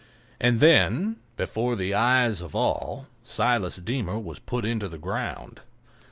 [0.39, 5.59] And then, before the eyes of all, Silas Deemer was put into the ground.